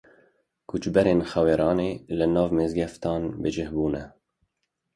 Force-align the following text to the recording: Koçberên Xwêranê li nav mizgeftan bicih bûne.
Koçberên 0.69 1.19
Xwêranê 1.29 1.91
li 2.17 2.27
nav 2.35 2.49
mizgeftan 2.57 3.23
bicih 3.41 3.69
bûne. 3.75 4.03